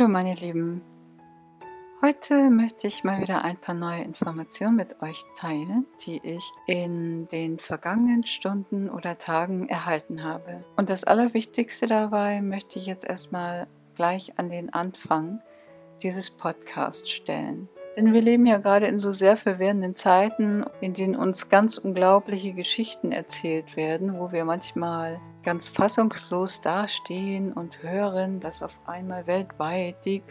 [0.00, 0.80] Hallo meine Lieben.
[2.00, 7.28] Heute möchte ich mal wieder ein paar neue Informationen mit euch teilen, die ich in
[7.28, 10.64] den vergangenen Stunden oder Tagen erhalten habe.
[10.76, 15.42] Und das Allerwichtigste dabei möchte ich jetzt erstmal gleich an den Anfang
[16.02, 17.68] dieses Podcasts stellen.
[17.94, 22.54] Denn wir leben ja gerade in so sehr verwirrenden Zeiten, in denen uns ganz unglaubliche
[22.54, 30.04] Geschichten erzählt werden, wo wir manchmal ganz fassungslos dastehen und hören, dass auf einmal weltweit
[30.04, 30.22] die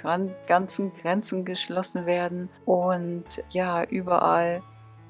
[0.48, 4.62] ganzen Grenzen geschlossen werden und ja, überall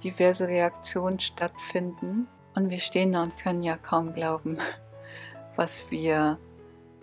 [0.04, 2.28] diverse Reaktionen stattfinden.
[2.56, 4.58] Und wir stehen da und können ja kaum glauben,
[5.56, 6.38] was wir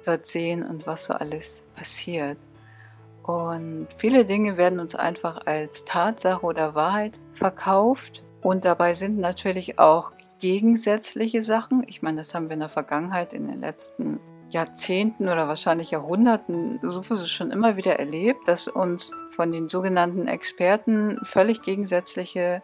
[0.05, 2.39] dort sehen und was so alles passiert.
[3.23, 8.23] Und viele Dinge werden uns einfach als Tatsache oder Wahrheit verkauft.
[8.41, 11.85] Und dabei sind natürlich auch gegensätzliche Sachen.
[11.87, 14.21] Ich meine, das haben wir in der Vergangenheit in den letzten
[14.51, 21.19] Jahrzehnten oder wahrscheinlich Jahrhunderten sowieso schon immer wieder erlebt, dass uns von den sogenannten Experten
[21.23, 22.63] völlig gegensätzliche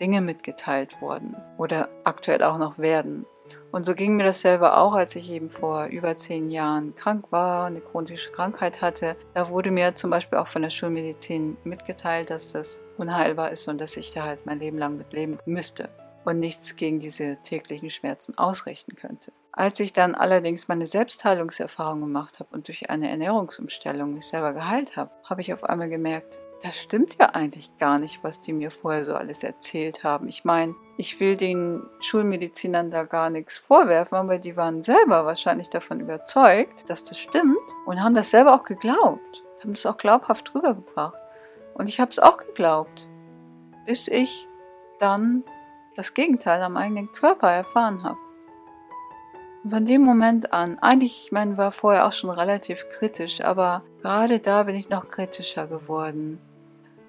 [0.00, 3.26] Dinge mitgeteilt wurden oder aktuell auch noch werden.
[3.70, 7.26] Und so ging mir das selber auch, als ich eben vor über zehn Jahren krank
[7.30, 9.16] war, eine chronische Krankheit hatte.
[9.34, 13.80] Da wurde mir zum Beispiel auch von der Schulmedizin mitgeteilt, dass das unheilbar ist und
[13.80, 15.88] dass ich da halt mein Leben lang mit leben müsste
[16.24, 19.32] und nichts gegen diese täglichen Schmerzen ausrichten könnte.
[19.52, 24.96] Als ich dann allerdings meine Selbstheilungserfahrung gemacht habe und durch eine Ernährungsumstellung mich selber geheilt
[24.96, 28.70] habe, habe ich auf einmal gemerkt, das stimmt ja eigentlich gar nicht, was die mir
[28.70, 30.28] vorher so alles erzählt haben.
[30.28, 35.70] Ich meine, ich will den Schulmedizinern da gar nichts vorwerfen, aber die waren selber wahrscheinlich
[35.70, 40.54] davon überzeugt, dass das stimmt und haben das selber auch geglaubt, haben das auch glaubhaft
[40.54, 41.18] rübergebracht.
[41.74, 43.08] Und ich habe es auch geglaubt,
[43.86, 44.46] bis ich
[44.98, 45.44] dann
[45.96, 48.18] das Gegenteil am eigenen Körper erfahren habe.
[49.68, 54.40] von dem Moment an, eigentlich, ich meine, war vorher auch schon relativ kritisch, aber gerade
[54.40, 56.40] da bin ich noch kritischer geworden.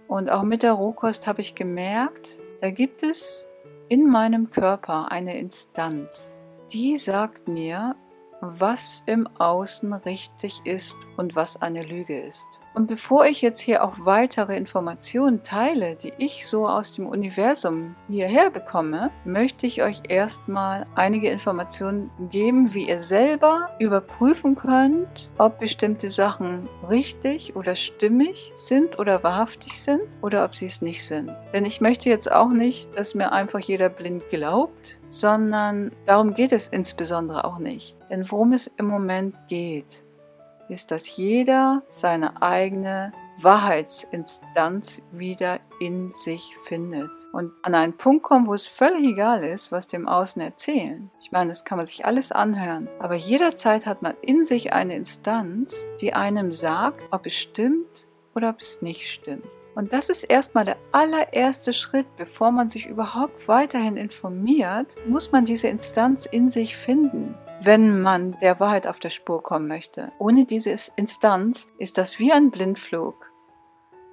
[0.08, 3.46] Und auch mit der Rohkost habe ich gemerkt, da gibt es
[3.88, 6.34] in meinem Körper eine Instanz,
[6.74, 7.96] die sagt mir,
[8.42, 12.60] was im Außen richtig ist und was eine Lüge ist.
[12.74, 17.96] Und bevor ich jetzt hier auch weitere Informationen teile, die ich so aus dem Universum
[18.08, 25.60] hierher bekomme, möchte ich euch erstmal einige Informationen geben, wie ihr selber überprüfen könnt, ob
[25.60, 31.30] bestimmte Sachen richtig oder stimmig sind oder wahrhaftig sind oder ob sie es nicht sind.
[31.54, 36.54] Denn ich möchte jetzt auch nicht, dass mir einfach jeder blind glaubt, sondern darum geht
[36.54, 37.98] es insbesondere auch nicht.
[38.10, 40.06] Denn worum es im Moment geht,
[40.70, 43.12] ist, dass jeder seine eigene
[43.42, 49.72] Wahrheitsinstanz wieder in sich findet und an einen Punkt kommt, wo es völlig egal ist,
[49.72, 51.12] was dem Außen erzählen.
[51.20, 54.96] Ich meine, das kann man sich alles anhören, aber jederzeit hat man in sich eine
[54.96, 59.46] Instanz, die einem sagt, ob es stimmt oder ob es nicht stimmt.
[59.74, 65.46] Und das ist erstmal der allererste Schritt, bevor man sich überhaupt weiterhin informiert, muss man
[65.46, 70.12] diese Instanz in sich finden, wenn man der Wahrheit auf der Spur kommen möchte.
[70.20, 73.32] Ohne diese Instanz ist das wie ein Blindflug.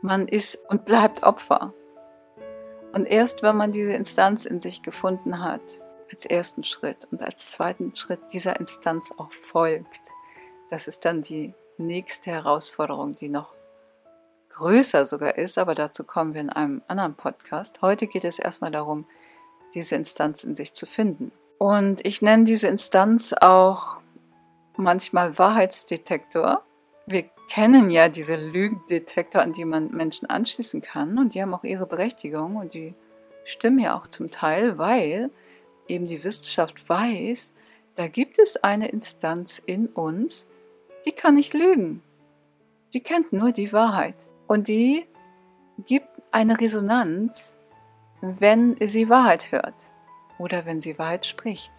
[0.01, 1.75] Man ist und bleibt Opfer.
[2.93, 5.61] Und erst wenn man diese Instanz in sich gefunden hat,
[6.11, 10.13] als ersten Schritt und als zweiten Schritt dieser Instanz auch folgt,
[10.71, 13.55] das ist dann die nächste Herausforderung, die noch
[14.59, 17.81] größer sogar ist, aber dazu kommen wir in einem anderen Podcast.
[17.81, 19.07] Heute geht es erstmal darum,
[19.73, 21.31] diese Instanz in sich zu finden.
[21.59, 24.01] Und ich nenne diese Instanz auch
[24.77, 26.65] manchmal Wahrheitsdetektor.
[27.07, 31.65] Wir kennen ja diese Lügendetektor, an die man Menschen anschließen kann und die haben auch
[31.65, 32.95] ihre Berechtigung und die
[33.45, 35.31] stimmen ja auch zum Teil, weil
[35.87, 37.53] eben die Wissenschaft weiß,
[37.95, 40.47] da gibt es eine Instanz in uns,
[41.07, 42.03] die kann nicht lügen.
[42.93, 44.28] Die kennt nur die Wahrheit.
[44.49, 45.07] Und die
[45.87, 47.57] gibt eine Resonanz,
[48.23, 49.93] wenn sie Wahrheit hört
[50.39, 51.73] oder wenn sie Wahrheit spricht.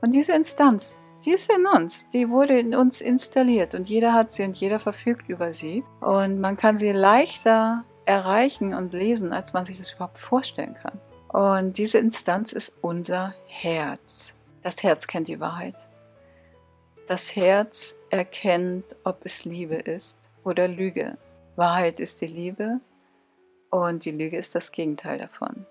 [0.00, 4.30] Und diese Instanz, die ist in uns, die wurde in uns installiert und jeder hat
[4.30, 5.82] sie und jeder verfügt über sie.
[6.00, 11.00] Und man kann sie leichter erreichen und lesen, als man sich das überhaupt vorstellen kann.
[11.28, 14.32] Und diese Instanz ist unser Herz.
[14.62, 15.88] Das Herz kennt die Wahrheit.
[17.08, 21.18] Das Herz erkennt, ob es Liebe ist oder Lüge.
[21.56, 22.80] Wahrheit ist die Liebe
[23.70, 25.66] und die Lüge ist das Gegenteil davon.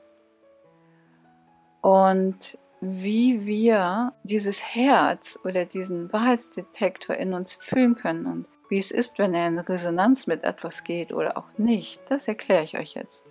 [1.81, 8.91] Und wie wir dieses Herz oder diesen Wahrheitsdetektor in uns fühlen können und wie es
[8.91, 12.95] ist, wenn er in Resonanz mit etwas geht oder auch nicht, das erkläre ich euch
[12.95, 13.25] jetzt.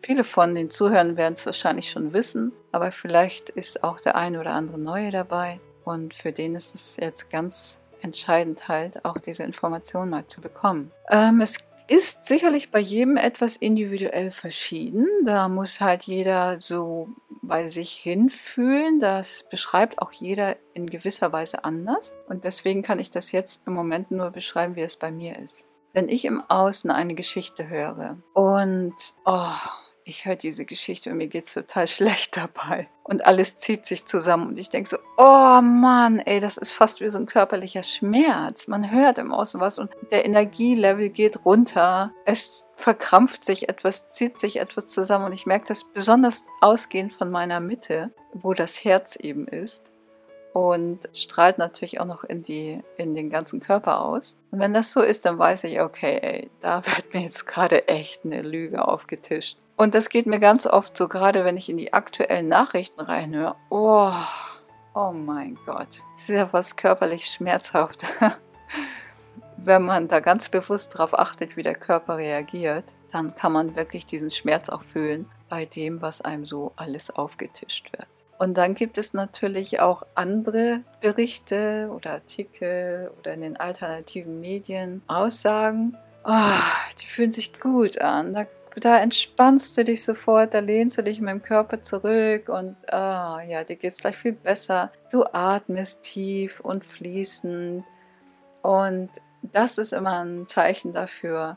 [0.00, 4.40] Viele von den Zuhörern werden es wahrscheinlich schon wissen, aber vielleicht ist auch der eine
[4.40, 9.42] oder andere Neue dabei und für den ist es jetzt ganz entscheidend halt, auch diese
[9.42, 10.90] Information mal zu bekommen.
[11.10, 11.58] Ähm, es
[11.88, 15.06] ist sicherlich bei jedem etwas individuell verschieden.
[15.24, 17.08] Da muss halt jeder so
[17.42, 19.00] bei sich hinfühlen.
[19.00, 22.12] Das beschreibt auch jeder in gewisser Weise anders.
[22.28, 25.66] Und deswegen kann ich das jetzt im Moment nur beschreiben, wie es bei mir ist.
[25.94, 28.94] Wenn ich im Außen eine Geschichte höre und
[29.24, 29.48] oh,
[30.08, 32.88] ich höre diese Geschichte und mir geht's total schlecht dabei.
[33.04, 37.00] Und alles zieht sich zusammen und ich denke so, oh Mann, ey, das ist fast
[37.00, 38.66] wie so ein körperlicher Schmerz.
[38.66, 42.12] Man hört im Außen was und der Energielevel geht runter.
[42.24, 47.30] Es verkrampft sich etwas, zieht sich etwas zusammen und ich merke das besonders ausgehend von
[47.30, 49.92] meiner Mitte, wo das Herz eben ist.
[50.52, 54.36] Und es strahlt natürlich auch noch in, die, in den ganzen Körper aus.
[54.50, 57.86] Und wenn das so ist, dann weiß ich, okay, ey, da wird mir jetzt gerade
[57.86, 59.58] echt eine Lüge aufgetischt.
[59.78, 63.54] Und das geht mir ganz oft so, gerade wenn ich in die aktuellen Nachrichten reinhöre.
[63.70, 64.10] Oh,
[64.92, 66.00] oh mein Gott.
[66.14, 68.04] Das ist ja was körperlich schmerzhaft.
[69.56, 74.04] wenn man da ganz bewusst darauf achtet, wie der Körper reagiert, dann kann man wirklich
[74.04, 78.08] diesen Schmerz auch fühlen bei dem, was einem so alles aufgetischt wird.
[78.38, 85.02] Und dann gibt es natürlich auch andere Berichte oder Artikel oder in den alternativen Medien
[85.06, 86.32] Aussagen, oh,
[87.00, 88.34] die fühlen sich gut an.
[88.34, 88.44] Da
[88.78, 93.40] da entspannst du dich sofort, da lehnst du dich mit dem Körper zurück und ah,
[93.46, 94.92] ja, dir geht es gleich viel besser.
[95.10, 97.84] Du atmest tief und fließend
[98.62, 99.10] und
[99.42, 101.56] das ist immer ein Zeichen dafür,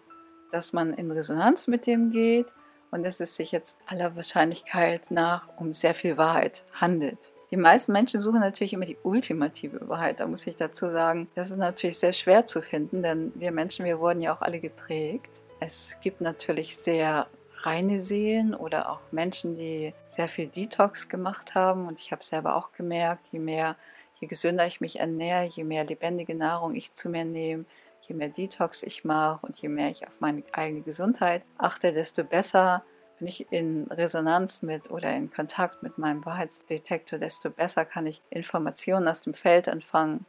[0.52, 2.48] dass man in Resonanz mit dem geht
[2.92, 7.34] und dass es sich jetzt aller Wahrscheinlichkeit nach um sehr viel Wahrheit handelt.
[7.50, 10.22] Die meisten Menschen suchen natürlich immer die ultimative Wahrheit.
[10.22, 13.84] Da muss ich dazu sagen, das ist natürlich sehr schwer zu finden, denn wir Menschen,
[13.84, 17.28] wir wurden ja auch alle geprägt es gibt natürlich sehr
[17.62, 21.88] reine Seelen oder auch Menschen, die sehr viel Detox gemacht haben.
[21.88, 23.78] Und ich habe selber auch gemerkt, je mehr,
[24.20, 27.66] je gesünder ich mich ernähre, je mehr lebendige Nahrung ich zu mir nehme,
[28.02, 32.24] je mehr Detox ich mache und je mehr ich auf meine eigene Gesundheit achte, desto
[32.24, 32.84] besser
[33.20, 38.20] bin ich in Resonanz mit oder in Kontakt mit meinem Wahrheitsdetektor, desto besser kann ich
[38.32, 40.26] Informationen aus dem Feld empfangen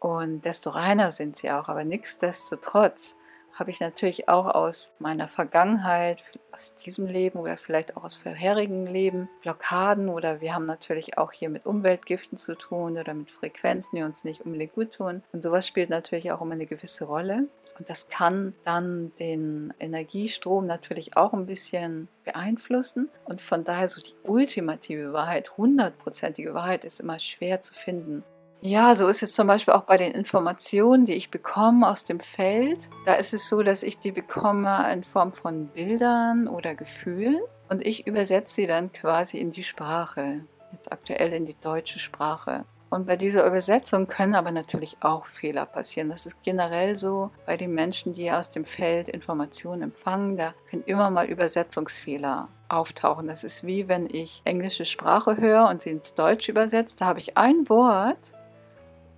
[0.00, 1.68] und desto reiner sind sie auch.
[1.68, 3.16] Aber nichtsdestotrotz
[3.56, 6.22] habe ich natürlich auch aus meiner Vergangenheit,
[6.52, 11.32] aus diesem Leben oder vielleicht auch aus vorherigen Leben Blockaden oder wir haben natürlich auch
[11.32, 15.22] hier mit Umweltgiften zu tun oder mit Frequenzen, die uns nicht unbedingt gut tun.
[15.32, 17.48] Und sowas spielt natürlich auch immer eine gewisse Rolle.
[17.78, 23.10] Und das kann dann den Energiestrom natürlich auch ein bisschen beeinflussen.
[23.24, 28.22] Und von daher so die ultimative Wahrheit, hundertprozentige Wahrheit ist immer schwer zu finden.
[28.68, 32.18] Ja, so ist es zum Beispiel auch bei den Informationen, die ich bekomme aus dem
[32.18, 32.90] Feld.
[33.04, 37.86] Da ist es so, dass ich die bekomme in Form von Bildern oder Gefühlen und
[37.86, 40.40] ich übersetze sie dann quasi in die Sprache,
[40.72, 42.64] jetzt aktuell in die deutsche Sprache.
[42.90, 46.08] Und bei dieser Übersetzung können aber natürlich auch Fehler passieren.
[46.08, 50.36] Das ist generell so bei den Menschen, die aus dem Feld Informationen empfangen.
[50.36, 53.28] Da können immer mal Übersetzungsfehler auftauchen.
[53.28, 56.96] Das ist wie wenn ich englische Sprache höre und sie ins Deutsch übersetze.
[56.96, 58.34] Da habe ich ein Wort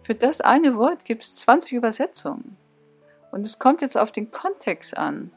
[0.09, 2.57] für das eine Wort gibt es 20 Übersetzungen.
[3.31, 5.31] Und es kommt jetzt auf den Kontext an,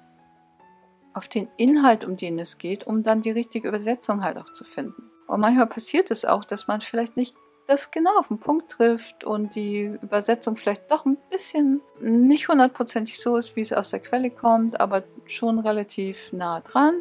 [1.14, 4.64] auf den Inhalt, um den es geht, um dann die richtige Übersetzung halt auch zu
[4.64, 5.12] finden.
[5.28, 7.36] Und manchmal passiert es auch, dass man vielleicht nicht
[7.68, 13.20] das genau auf den Punkt trifft und die Übersetzung vielleicht doch ein bisschen nicht hundertprozentig
[13.20, 16.94] so ist, wie es aus der Quelle kommt, aber schon relativ nah dran.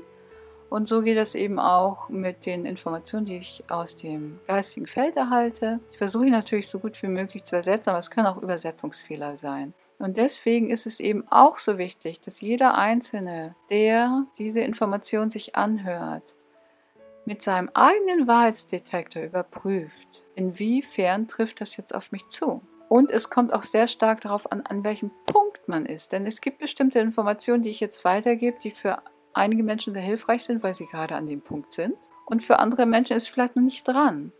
[0.70, 5.16] Und so geht es eben auch mit den Informationen, die ich aus dem geistigen Feld
[5.16, 5.80] erhalte.
[5.90, 9.74] Ich versuche natürlich so gut wie möglich zu übersetzen, aber es können auch Übersetzungsfehler sein.
[9.98, 15.56] Und deswegen ist es eben auch so wichtig, dass jeder Einzelne, der diese Information sich
[15.56, 16.36] anhört,
[17.26, 22.62] mit seinem eigenen Wahrheitsdetektor überprüft, inwiefern trifft das jetzt auf mich zu.
[22.88, 26.12] Und es kommt auch sehr stark darauf an, an welchem Punkt man ist.
[26.12, 30.44] Denn es gibt bestimmte Informationen, die ich jetzt weitergebe, die für einige Menschen sehr hilfreich
[30.44, 31.96] sind, weil sie gerade an dem Punkt sind.
[32.26, 34.32] Und für andere Menschen ist es vielleicht noch nicht dran.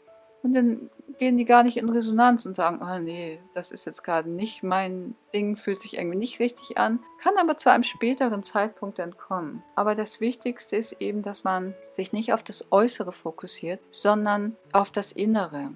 [0.42, 4.02] Und dann gehen die gar nicht in Resonanz und sagen, oh nee, das ist jetzt
[4.02, 8.42] gerade nicht mein Ding, fühlt sich irgendwie nicht richtig an, kann aber zu einem späteren
[8.42, 9.62] Zeitpunkt dann kommen.
[9.76, 14.90] Aber das Wichtigste ist eben, dass man sich nicht auf das Äußere fokussiert, sondern auf
[14.90, 15.72] das Innere.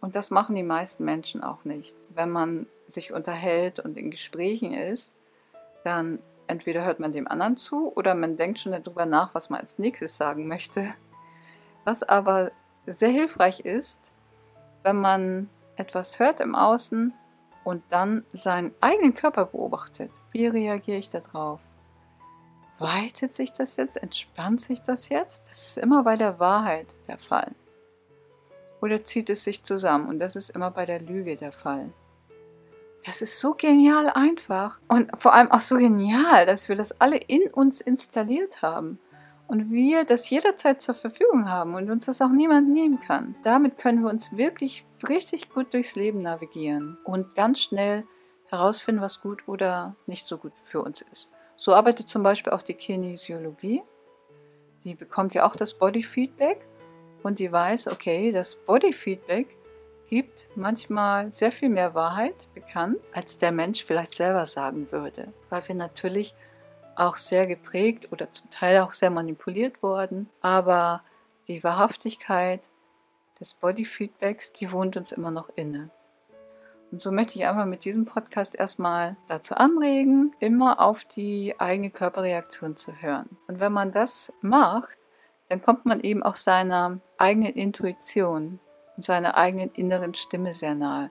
[0.00, 1.94] Und das machen die meisten Menschen auch nicht.
[2.14, 5.12] Wenn man sich unterhält und in Gesprächen ist,
[5.84, 9.60] dann entweder hört man dem anderen zu oder man denkt schon darüber nach, was man
[9.60, 10.94] als nächstes sagen möchte.
[11.84, 12.50] Was aber
[12.84, 14.12] sehr hilfreich ist,
[14.82, 17.12] wenn man etwas hört im Außen
[17.64, 20.10] und dann seinen eigenen Körper beobachtet.
[20.30, 21.60] Wie reagiere ich darauf?
[22.78, 23.96] Weitet sich das jetzt?
[23.96, 25.48] Entspannt sich das jetzt?
[25.48, 27.52] Das ist immer bei der Wahrheit der Fall.
[28.80, 30.08] Oder zieht es sich zusammen?
[30.08, 31.92] Und das ist immer bei der Lüge der Fall.
[33.06, 37.16] Das ist so genial einfach und vor allem auch so genial, dass wir das alle
[37.16, 38.98] in uns installiert haben
[39.46, 43.36] und wir das jederzeit zur Verfügung haben und uns das auch niemand nehmen kann.
[43.44, 48.04] Damit können wir uns wirklich richtig gut durchs Leben navigieren und ganz schnell
[48.48, 51.30] herausfinden, was gut oder nicht so gut für uns ist.
[51.54, 53.82] So arbeitet zum Beispiel auch die Kinesiologie.
[54.84, 56.66] Die bekommt ja auch das Body Feedback
[57.22, 59.55] und die weiß, okay, das Body Feedback
[60.06, 65.32] gibt manchmal sehr viel mehr Wahrheit bekannt, als der Mensch vielleicht selber sagen würde.
[65.50, 66.34] Weil wir natürlich
[66.96, 70.30] auch sehr geprägt oder zum Teil auch sehr manipuliert worden.
[70.40, 71.02] Aber
[71.48, 72.68] die Wahrhaftigkeit
[73.38, 75.90] des Bodyfeedbacks, die wohnt uns immer noch inne.
[76.90, 81.90] Und so möchte ich einfach mit diesem Podcast erstmal dazu anregen, immer auf die eigene
[81.90, 83.36] Körperreaktion zu hören.
[83.48, 84.98] Und wenn man das macht,
[85.48, 88.60] dann kommt man eben auch seiner eigenen Intuition
[88.96, 91.10] und seiner eigenen inneren Stimme sehr nahe.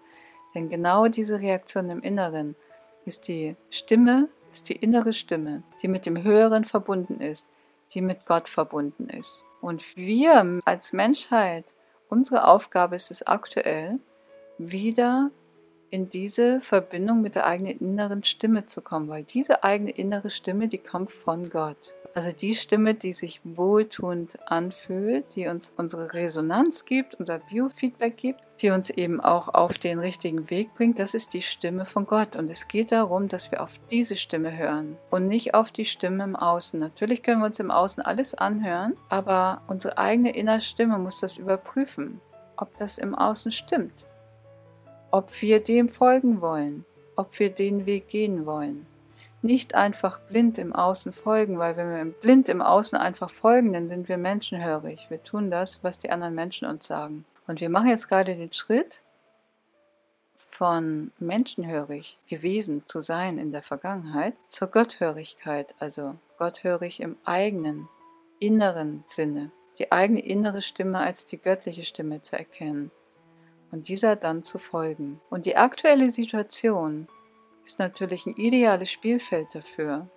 [0.53, 2.55] Denn genau diese Reaktion im Inneren
[3.05, 7.45] ist die Stimme ist die innere Stimme, die mit dem Höheren verbunden ist,
[7.93, 9.43] die mit Gott verbunden ist.
[9.59, 11.65] Und wir als Menschheit,
[12.07, 13.99] unsere Aufgabe ist es aktuell,
[14.57, 15.31] wieder
[15.89, 20.69] in diese Verbindung mit der eigenen inneren Stimme zu kommen, weil diese eigene innere Stimme,
[20.69, 21.95] die kommt von Gott.
[22.17, 28.39] Also die Stimme, die sich wohltuend anfühlt, die uns unsere Resonanz gibt, unser Biofeedback gibt,
[28.61, 32.37] die uns eben auch auf den richtigen Weg bringt, das ist die Stimme von Gott.
[32.37, 36.23] Und es geht darum, dass wir auf diese Stimme hören und nicht auf die Stimme
[36.23, 36.79] im Außen.
[36.79, 41.37] Natürlich können wir uns im Außen alles anhören, aber unsere eigene innere Stimme muss das
[41.37, 42.21] überprüfen,
[42.55, 44.05] ob das im Außen stimmt,
[45.11, 46.85] ob wir dem folgen wollen,
[47.17, 48.87] ob wir den Weg gehen wollen
[49.45, 53.87] nicht einfach blind im Außen folgen, weil wenn wir blind im Außen einfach folgen, dann
[53.87, 55.07] sind wir menschenhörig.
[55.09, 57.25] Wir tun das, was die anderen Menschen uns sagen.
[57.47, 59.03] Und wir machen jetzt gerade den Schritt
[60.35, 67.87] von menschenhörig gewesen zu sein in der Vergangenheit zur Gotthörigkeit, also gotthörig im eigenen,
[68.39, 72.91] inneren Sinne, die eigene innere Stimme als die göttliche Stimme zu erkennen
[73.71, 75.21] und dieser dann zu folgen.
[75.29, 77.07] Und die aktuelle Situation
[77.65, 80.07] ist natürlich ein ideales Spielfeld dafür,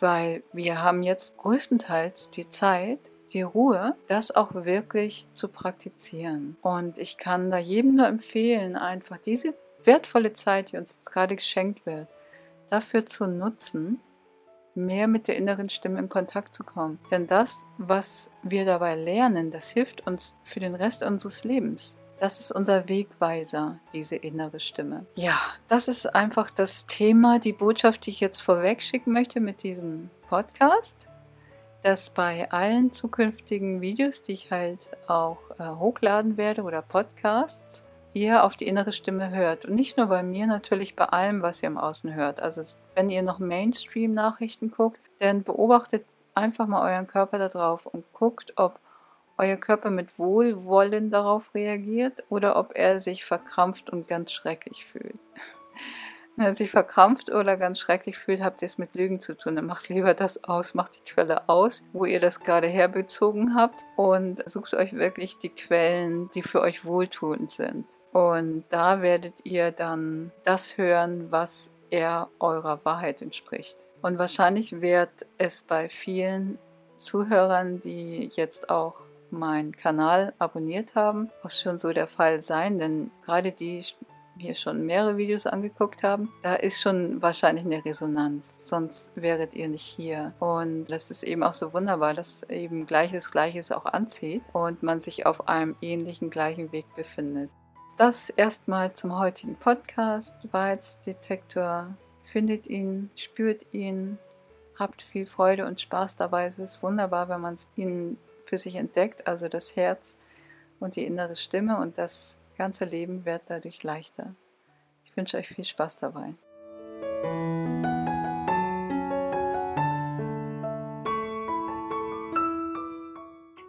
[0.00, 2.98] weil wir haben jetzt größtenteils die Zeit,
[3.32, 6.56] die Ruhe, das auch wirklich zu praktizieren.
[6.62, 9.54] Und ich kann da jedem nur empfehlen, einfach diese
[9.84, 12.08] wertvolle Zeit, die uns jetzt gerade geschenkt wird,
[12.70, 14.00] dafür zu nutzen,
[14.74, 16.98] mehr mit der inneren Stimme in Kontakt zu kommen.
[17.10, 21.96] Denn das, was wir dabei lernen, das hilft uns für den Rest unseres Lebens.
[22.20, 25.06] Das ist unser Wegweiser, diese innere Stimme.
[25.14, 29.62] Ja, das ist einfach das Thema, die Botschaft, die ich jetzt vorweg schicken möchte mit
[29.62, 31.08] diesem Podcast,
[31.82, 38.44] dass bei allen zukünftigen Videos, die ich halt auch äh, hochladen werde oder Podcasts, ihr
[38.44, 39.64] auf die innere Stimme hört.
[39.64, 42.42] Und nicht nur bei mir, natürlich bei allem, was ihr im Außen hört.
[42.42, 42.62] Also
[42.94, 48.52] wenn ihr noch Mainstream-Nachrichten guckt, dann beobachtet einfach mal euren Körper da drauf und guckt,
[48.56, 48.78] ob
[49.40, 55.18] euer Körper mit Wohlwollen darauf reagiert oder ob er sich verkrampft und ganz schrecklich fühlt.
[56.36, 59.56] Wenn er sich verkrampft oder ganz schrecklich fühlt, habt ihr es mit Lügen zu tun.
[59.56, 63.78] Dann macht lieber das aus, macht die Quelle aus, wo ihr das gerade herbezogen habt
[63.96, 67.86] und sucht euch wirklich die Quellen, die für euch wohltuend sind.
[68.12, 73.88] Und da werdet ihr dann das hören, was er eurer Wahrheit entspricht.
[74.02, 76.58] Und wahrscheinlich wird es bei vielen
[76.98, 79.00] Zuhörern, die jetzt auch
[79.32, 83.82] meinen Kanal abonniert haben, auch schon so der Fall sein, denn gerade die
[84.40, 89.68] hier schon mehrere Videos angeguckt haben, da ist schon wahrscheinlich eine Resonanz, sonst wäret ihr
[89.68, 90.32] nicht hier.
[90.40, 95.00] Und das ist eben auch so wunderbar, dass eben Gleiches Gleiches auch anzieht und man
[95.00, 97.50] sich auf einem ähnlichen gleichen Weg befindet.
[97.98, 100.34] Das erstmal zum heutigen Podcast.
[100.50, 101.94] Wahrheitsdetektor.
[102.22, 104.18] Findet ihn, spürt ihn,
[104.78, 106.46] habt viel Freude und Spaß dabei.
[106.46, 108.16] Es ist wunderbar, wenn man ihn
[108.50, 110.16] für sich entdeckt, also das Herz
[110.80, 114.34] und die innere Stimme und das ganze Leben wird dadurch leichter.
[115.04, 116.34] Ich wünsche euch viel Spaß dabei.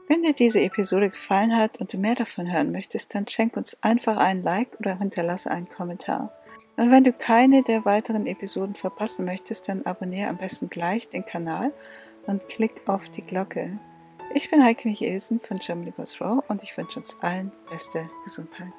[0.07, 3.77] Wenn dir diese Episode gefallen hat und du mehr davon hören möchtest, dann schenk uns
[3.81, 6.33] einfach einen Like oder hinterlasse einen Kommentar.
[6.75, 11.25] Und wenn du keine der weiteren Episoden verpassen möchtest, dann abonniere am besten gleich den
[11.25, 11.71] Kanal
[12.25, 13.79] und klick auf die Glocke.
[14.33, 18.73] Ich bin Heike Michelsen von Germany Goes Raw und ich wünsche uns allen beste Gesundheit.